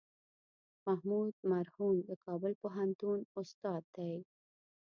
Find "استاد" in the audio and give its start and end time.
3.41-3.83